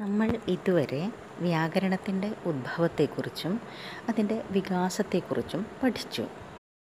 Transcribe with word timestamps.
നമ്മൾ 0.00 0.38
ഇതുവരെ 0.48 1.12
വ്യാകരണത്തിന്റെ 1.40 2.34
ഉദ്ഭവത്തെക്കുറിച്ചും 2.46 3.60
അതിന്റെ 4.08 4.44
വികാസത്തെക്കുറിച്ചും 4.50 5.66
പഠിച്ചു. 5.82 6.24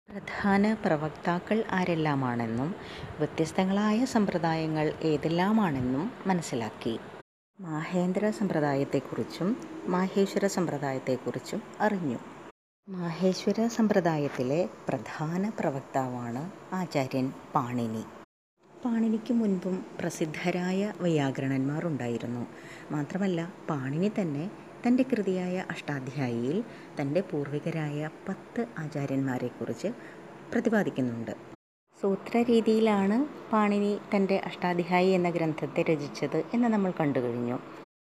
പ്രധാന 0.09 0.77
പ്രവക്താക്കൾ 0.85 1.65
ആരെല്ലാമാണെന്നും 1.71 2.75
വ്യത്യസ്തങ്ങളായ 3.19 4.05
സമ്പ്രദായങ്ങൾ 4.05 4.95
ഏതെല്ലാമാണെന്നും 5.03 6.13
മനസ്സിലാക്കി. 6.27 6.95
മാഹേന്ദ്ര 7.61 8.31
സമ്പ്രദായത്തെക്കുറിച്ചും 8.31 9.51
മാഹേശ്വര 9.87 10.47
സമ്പ്രദായത്തെക്കുറിച്ചും 10.47 11.63
അറിഞ്ഞു. 11.81 12.19
മാഹേശ്വര 12.89 13.67
സമ്പ്രദായത്തിലെ 13.67 14.69
പ്രധാന 14.89 15.53
പ്രവക്താവാണ് 15.61 16.75
ആചാര്യൻ 16.75 17.33
പാണിനി. 17.55 18.05
പാണിനിക്ക് 18.85 19.33
മുൻപും 19.33 19.77
പ്രസിദ്ധരായ 20.01 20.93
വൈയാകരണന്മാർ 21.01 21.87
ഉണ്ടായിരുന്നു 21.87 22.43
മാത്രമല്ല 22.93 23.41
പാണിനി 23.69 24.13
തന്നെ 24.19 24.45
തന്റെ 24.87 25.03
കൃതിയായ 25.03 25.65
അഷ്ടാധ്യായിയിൽ 25.71 26.59
തന്റെ 27.01 27.21
പൂർവികരായ 27.21 28.11
പത്ത് 28.29 28.67
ആചാര്യന്മാരെക്കുറിച്ച് 28.79 29.91
പ്രതിപാദിക്കുന്നുണ്ട്. 30.53 31.35
സൂത്ര 32.03 32.37
രീതിയിലാണ് 32.43 33.17
പാണിനി 33.53 33.99
തന്റെ 34.15 34.37
അഷ്ടാധ്യായി 34.39 35.11
എന്ന 35.11 35.31
ഗ്രന്ഥത്തെ 35.31 35.83
രചിച്ചത് 35.83 36.39
എന്ന് 36.55 36.69
നമ്മൾ 36.69 36.93
കണ്ടു 37.01 37.19
കഴിഞ്ഞു 37.19 37.59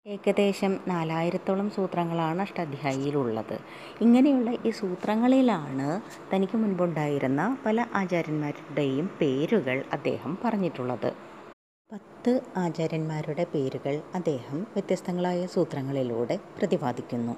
ഏകദേശം 0.05 0.79
നാലായിരത്തോളം 0.87 1.69
സൂത്രങ്ങളാണ് 1.69 2.41
അഷ്ടാധ്യായിയിലുള്ളത്. 2.41 3.57
ഇങ്ങനെയുള്ള 4.01 4.51
ഈ 4.67 4.71
സൂത്രങ്ങളിലാണ് 4.71 5.87
തനിക്ക് 6.31 6.57
മുൻപുണ്ടായിരുന്ന 6.57 7.41
പല 7.65 7.85
ആചാര്യന്മാരുടെയും 7.93 9.07
പേരുകൾ 9.19 9.83
അദ്ദേഹം 9.93 10.37
പറഞ്ഞിട്ടുള്ളത്. 10.43 11.09
പത്ത് 11.91 12.33
ആചാര്യന്മാരുടെ 12.57 13.45
പേരുകൾ 13.53 14.01
അദ്ദേഹം 14.15 14.59
വ്യത്യസ്തങ്ങളായ 14.73 15.45
സൂത്രങ്ങളിലൂടെ 15.45 16.39
പ്രതിപാദിക്കുന്നു. 16.57 17.35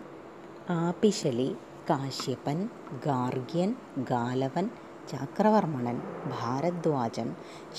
ആപിശലി 0.69 1.49
കാശ്യപ്പൻ 1.89 2.59
ഗാർഗ്യൻ 3.05 3.75
ഗാലവൻ 4.11 4.69
ചാക്രവർമ്മണൻ 5.11 5.97
ഭാരദ്വാജൻ 6.33 7.29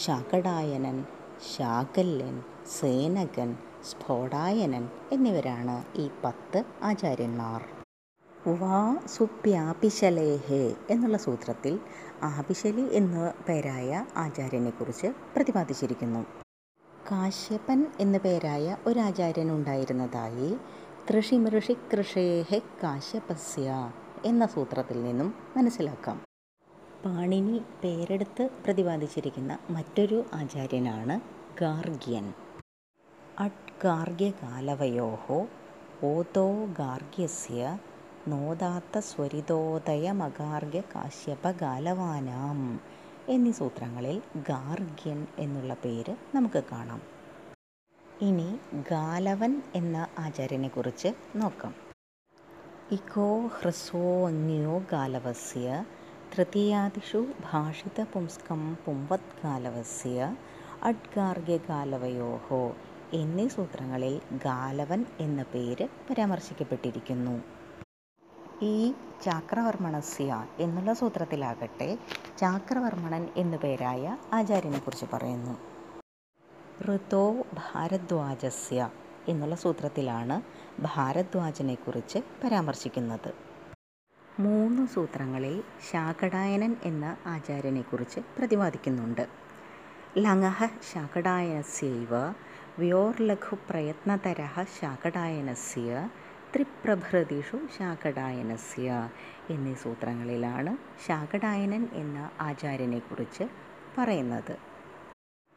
ശാകടായനൻ 0.05 0.99
ശാകല്യൻ 1.53 2.37
സേനകൻ 2.67 3.57
സ്ഫോടായനൻ 3.85 4.89
എന്നിവരാണ് 5.13 5.85
ഈ 5.99 6.11
പത്ത് 6.25 6.65
ആചാര്യന്മാർ. 6.83 7.63
വാ 8.61 8.97
സുപ്യാപിശലേഹേ 9.07 10.77
എന്നുള്ള 10.91 11.17
സൂത്രത്തിൽ 11.17 11.79
ആപിശലി 12.23 12.95
എന്ന 12.95 13.33
പേരായ 13.49 14.07
ആചാര്യനെക്കുറിച്ച് 14.17 15.07
പ്രതിപാദിച്ചിരിക്കുന്നു. 15.07 16.25
കാശ്യപൻ 17.11 17.87
എന്ന 18.01 18.19
പേരായ 18.19 18.77
ഒരു 18.87 18.99
ആചാര്യൻ 18.99 19.51
ഉണ്ടായിരുന്നതായി 19.53 20.57
തൃഷിമൃഷി 21.11 21.73
കൃഷേഹെ 21.73 22.63
കാശ്യപസ്യ 22.83 23.93
എന്ന 24.25 24.47
സൂത്രത്തിൽ 24.47 25.03
നിന്നും 25.05 25.35
മനസ്സിലാക്കാം. 25.57 26.23
പാണിനി 27.05 27.59
പേരെടുത്ത് 27.85 28.49
പ്രതിപാദിച്ചിരിക്കുന്ന 28.65 29.59
മറ്റൊരു 29.71 30.25
ആചാര്യനാണ് 30.35 31.21
ഗാർഗ്യൻ. 31.61 32.35
അഡ് 33.39 33.85
ഗാർഗ്യകാലവയോ 33.85 35.47
ഓതോ 36.03 36.77
ഗാർഗ്യസ്യ 36.79 37.79
നോദാത്ത 38.29 38.99
സ്വരിതോദയമഗാർഗ്യ 38.99 40.81
കാശ്യപകാലവാനാം 40.81 42.81
എന്നീ 43.29 43.51
സൂത്രങ്ങളിൽ 43.51 44.23
ഗാർഗ്യൻ 44.37 45.27
എന്നുള്ള 45.39 45.75
പേര് 45.75 46.17
നമുക്ക് 46.35 46.65
കാണാം. 46.73 47.03
ഇനി 48.23 48.59
ഗാലവൻ 48.91 49.63
എന്ന 49.75 50.07
ആചാര്യനെ 50.19 50.69
കുറിച്ച് 50.69 51.15
നോക്കാം. 51.37 51.75
ഇക്കോ 52.93 53.47
ഹ്രസ്വോ 53.47 54.27
അങ്ങിയോ 54.27 54.83
ഗാലവസ്യ 54.93 55.85
തൃതീയാദിഷു 56.33 57.27
ഭാഷിത 57.53 58.07
പുംസ്കം 58.13 58.79
പുംവത് 58.87 59.45
ഗാലവസ്യ 59.45 60.37
അഡ്ഗാർഗ്യകാലവയോഹോ 60.83 62.77
എന്നീ 63.15 63.49
സൂത്രങ്ങളിൽ 63.49 64.21
ഗാലവൻ 64.45 65.07
എന്ന 65.21 65.43
പേര് 65.43 65.89
പരാമർശിക്കപ്പെട്ടിരിക്കുന്നു. 66.11 67.43
ഈ 68.63 68.95
ചാക്രവർമ്മണസ്യ 69.23 70.47
എന്നുള്ള 70.59 70.93
സൂത്രത്തിലാകട്ടെ 70.93 71.99
ചാക്രവർമ്മണൻ 72.39 73.29
എന്നു 73.37 73.57
പേരായ 73.57 74.19
ആചാര്യനെക്കുറിച്ച് 74.33 75.07
പറയുന്നു. 75.13 75.59
ഋതോ 76.85 77.45
ഭാരദ്വാജസ്യ 77.55 78.91
എന്നുള്ള 79.29 79.55
സൂത്രത്തിലാണ് 79.55 80.43
ഭാരദ്വാജനെക്കുറിച്ച് 80.83 82.19
പരാമർശിക്കുന്നത്. 82.45 83.35
മൂന്ന് 84.41 84.87
സൂത്രങ്ങളിൽ 84.87 85.63
ശാകടായനൻ 85.91 86.77
എന്ന 86.83 87.17
ആചാര്യനെക്കുറിച്ച് 87.27 88.21
പ്രതിപാദിക്കുന്നുണ്ട്. 88.39 89.29
ലങ്ങഹ 90.19 90.65
ശാകടായനസ്യൈവ 90.93 92.09
വ്യോർലഘുപ്രയത്നതര 92.79 94.43
ശാകടായനസ്യ 94.79 95.91
ത്രിപ്രഭൃതിഷു 96.55 97.59
ശാകടായനസ്യ 97.77 98.89
എന്നീ 99.51 99.75
സൂത്രങ്ങളിലാണ് 99.75 100.73
ശാകടായനൻ 101.07 101.85
എന്ന 101.93 102.31
ആചാര്യനെക്കുറിച്ച് 102.41 103.45
പറയുന്നത്. 103.99 104.55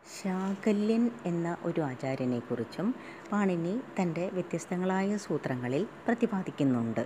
ശാകല്യൻ 0.05 1.11
എന്ന 1.25 1.57
ഒരു 1.63 1.81
ആചാര്യനെക്കുറിച്ചും 1.81 2.95
പാണിനി 3.31 3.75
തന്റെ 4.01 4.29
വ്യത്യസ്തങ്ങളായ 4.33 5.17
സൂത്രങ്ങളിൽ 5.17 5.87
പ്രതിപാദിക്കുന്നുണ്ട്. 6.07 7.03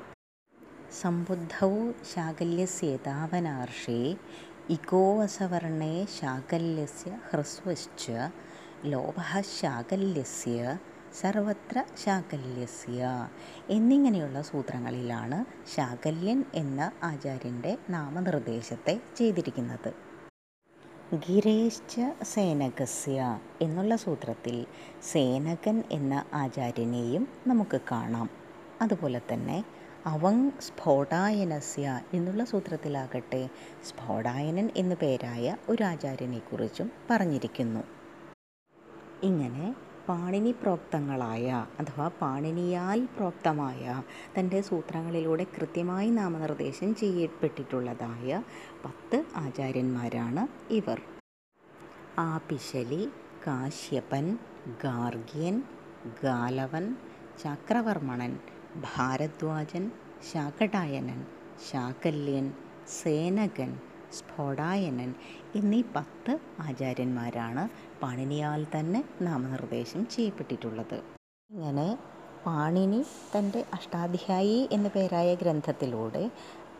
സംബുദ്ധൗ 1.01 1.73
ശാകല്യസ്യേതാവനാർഷേ 2.13 3.99
ഇഗോവസവർണേ 4.69 5.95
ശാകല്യസ്യ 6.19 7.11
ഹ്രസ്വശ്ച 7.29 8.05
ലോഭഃ 8.85 9.41
ശാകല്യസ്യ 9.41 10.77
സർവത്ര 11.21 11.83
ശാകല്യസ്യ 11.95 13.29
എന്നിങ്ങനെയുള്ള 13.69 14.41
സൂത്രങ്ങളിലാണ് 14.41 15.45
ശാകല്യൻ 15.75 16.43
എന്ന 16.53 16.91
ആചാര്യന്റെ 17.03 17.77
നാമനിർദ്ദേശത്തെ 17.89 19.01
ചെയ്തിരിക്കുന്നത്. 19.15 19.93
ഗിരേശ്ച 21.15 22.01
സേനകസ്യ 22.23 23.39
എന്നുള്ള 23.61 23.95
സൂത്രത്തിൽ 23.95 24.65
സേനകൻ 25.01 25.83
എന്ന 25.91 26.25
ആചാര്യനെയും 26.33 27.27
നമുക്ക് 27.47 27.81
കാണാം. 27.91 28.29
അതുപോലെ 28.81 29.21
തന്നെ 29.33 29.63
അവങ് 30.05 30.51
സ്ഫോടായനസ്യ 30.61 32.01
എന്നുള്ള 32.13 32.43
സൂത്രത്തിലാകട്ടെ 32.43 33.49
സ്ഫോടായനൻ 33.83 34.69
എന്നു 34.75 34.95
പേരായ 34.95 35.57
ഒരു 35.69 35.83
ആചാര്യനെക്കുറിച്ചും 35.83 36.91
പറഞ്ഞിരിക്കുന്നു. 37.09 38.00
ഇങ്ങനെ 39.23 39.65
പാണിനി 40.07 40.51
പ്രോക്തങ്ങളായ 40.51 41.47
അഥവാ 41.79 42.07
പാണിനിയാൽ 42.21 43.05
പ്രോക്തമായ 43.17 43.83
തന്റെ 44.37 44.61
സൂത്രങ്ങളിലൂടെ 44.61 45.43
കൃത്യമായി 45.55 46.09
നാമനിർദ്ദേശം 46.09 46.95
ചെയ്യപ്പെട്ടിട്ടുള്ളതായ 46.95 48.29
പത്ത് 48.85 49.25
ആചാര്യന്മാരാണ് 49.35 50.43
ഇവർ. 50.69 50.99
ആപിശലി 52.25 53.03
കാശ്യപൻ 53.47 54.25
ഗാർഗ്യൻ 54.83 55.55
ഗാലവൻ 56.23 56.85
ചക്രവർമ്മണൻ 57.43 58.33
ഭാരദ്വാജൻ 58.85 59.85
ശാകടായനൻ 60.31 61.21
ശാകല്യൻ 61.71 62.47
സേനകൻ 62.97 63.71
സ്ഫോടായനൻ 64.17 65.11
എന്നീ 65.55 65.81
പത്ത് 65.95 66.33
ആചാര്യന്മാരാണ് 66.59 67.63
പാണിനിയാൽ 68.01 68.65
തന്നെ 68.75 69.01
നാമനിർദ്ദേശം 69.21 70.07
ചെയ്യപ്പെട്ടിട്ടുള്ളത്. 70.07 70.97
ഇങ്ങനെ 71.49 71.87
പാണിനി 72.45 73.01
തന്റെ 73.33 73.65
അഷ്ടാധ്യായി 73.73 74.69
എന്ന 74.71 74.87
പേരായ 74.87 75.35
ഗ്രന്ഥത്തിലൂടെ 75.35 76.23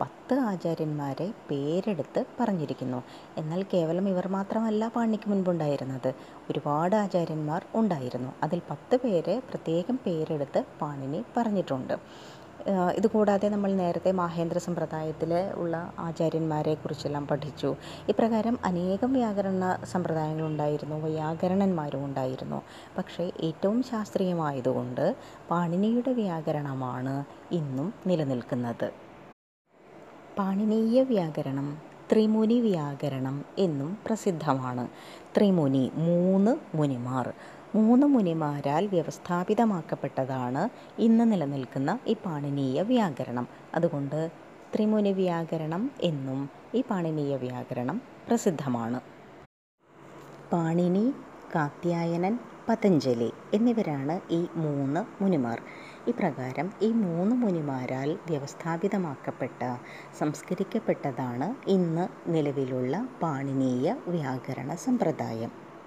പത്ത് 0.00 0.34
ആചാര്യന്മാരെ 0.50 1.26
പേരെടുത്ത് 1.50 2.26
പറഞ്ഞിരിക്കുന്നു. 2.38 3.00
എന്നാൽ 3.38 3.62
കേവലം 3.74 4.08
ഇവർ 4.08 4.28
മാത്രമല്ല 4.28 4.88
പാണിക്ക് 4.88 5.28
മുൻപുണ്ടായിരുന്നത്. 5.30 6.08
ഒരുപാട് 6.50 6.96
ആചാര്യന്മാർ 6.96 7.62
ഉണ്ടായിരുന്നു. 7.74 8.30
അതിൽ 8.42 8.62
പത്ത് 8.70 8.96
പേരെ 8.96 9.38
പ്രത്യേകം 9.50 9.96
പേരെടുത്ത് 10.06 10.64
പാണിനി 10.80 11.24
പറഞ്ഞിട്ടുണ്ട്. 11.36 11.94
ഇതുകൂടാതെ 12.98 13.48
നമ്മൾ 13.48 13.70
നേരത്തെ 13.80 14.10
മാഹേന്ദ്ര 14.12 14.58
സമ്പ്രദായത്തിൽ 14.58 15.30
ഉള്ള 15.56 15.74
ആചാര്യന്മാരെ 15.98 16.74
കുറിച്ചെല്ലാം 16.74 17.24
പഠിച്ചു. 17.26 17.70
ഇപ്രകാരം 18.08 18.56
അനേകം 18.64 19.12
വ്യാകരണ 19.12 19.62
സമ്പ്രദായങ്ങളുണ്ടായിരുന്നു 19.92 20.98
വ്യാകരണന്മാരും 21.06 22.04
ഉണ്ടായിരുന്നു. 22.04 22.58
പക്ഷേ 22.98 23.24
ഏറ്റവും 23.48 23.82
ശാസ്ത്രീയമായതുകൊണ്ട് 23.90 25.04
പാണിനിയുടെ 25.50 26.12
വ്യാകരണമാണ് 26.22 27.14
ഇന്നും 27.52 27.88
നിലനിൽക്കുന്നത്. 28.06 28.88
പാണിനീയ 30.38 31.02
വ്യാകരണം 31.10 31.66
ത്രിമുനി 32.10 32.60
വ്യാകരണം 32.60 33.36
എന്നും 33.58 33.90
പ്രസിദ്ധമാണ്. 34.06 34.84
ത്രിമുനി 35.34 35.84
മൂന്ന് 36.06 36.52
മുനിമാർ. 36.78 37.26
മൂന്ന് 37.76 38.06
മുനിമാരാൽ 38.06 38.86
വ്യവസ്ഥാപിതമാക്കപ്പെട്ടതാണ് 38.86 40.62
ഇന്ന് 40.98 41.32
നിലനിൽക്കുന്ന 41.32 41.98
ഈ 42.06 42.14
പാണിനീയ 42.24 42.82
വ്യാകരണം. 42.82 43.46
അതുകൊണ്ട് 43.74 44.18
ത്രിമുനി 44.74 45.12
വ്യാകരണം 45.12 45.90
എന്നും 46.02 46.40
ഈ 46.74 46.82
പാണിനീയ 46.90 47.36
വ്യാകരണം 47.36 47.96
പ്രസിദ്ധമാണ്. 48.28 49.00
പാണിനി 50.52 51.04
കാത്യായനൻ 51.54 52.34
പതഞ്ജലി 52.68 53.30
എന്നിവരാണ് 53.54 54.20
ഈ 54.30 54.42
മൂന്ന് 54.56 55.00
മുനിമാർ. 55.22 55.58
ഇപ്രകാരം 56.08 56.68
ഈ 56.82 56.92
മൂന്ന് 56.92 57.34
മുനിമാരാൽ 57.36 58.18
വ്യവസ്ഥാപിതമാക്കപ്പെട്ട 58.28 59.60
സംസ്കരിക്കപ്പെട്ടതാണ് 60.20 61.48
ഇന്ന് 61.76 62.06
നിലവിലുള്ള 62.34 62.94
പാണിനീയ 63.22 63.96
വ്യാകരണ 64.08 64.74
സമ്പ്രദായം. 64.86 65.52